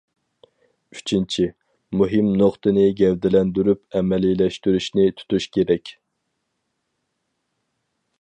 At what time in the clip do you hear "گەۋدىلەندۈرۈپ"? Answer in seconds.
3.01-3.83